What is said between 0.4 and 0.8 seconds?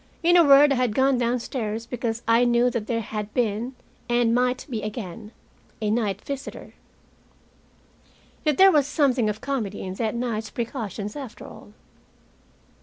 word, I